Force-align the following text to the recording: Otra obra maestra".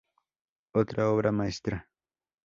Otra 0.73 1.11
obra 1.11 1.31
maestra". 1.31 1.87